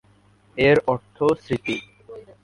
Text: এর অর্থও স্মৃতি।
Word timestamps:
এর 0.57 0.77
অর্থও 0.87 1.29
স্মৃতি। 1.43 1.75